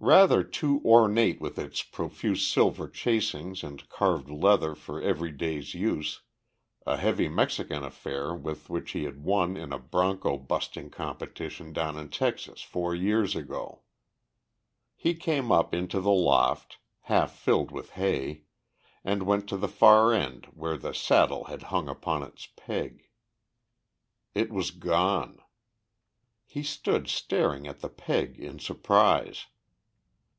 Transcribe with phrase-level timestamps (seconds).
[0.00, 6.20] Rather too ornate with its profuse silver chasings and carved leather for every day's use,
[6.86, 12.08] a heavy Mexican affair which he had won in a bronco "busting" competition down in
[12.10, 13.82] Texas four years ago.
[14.94, 18.44] He came up into the loft, half filled with hay,
[19.02, 23.08] and went to the far end where the saddle had hung upon its peg.
[24.32, 25.42] It was gone.
[26.46, 29.46] He stood staring at the peg in surprise.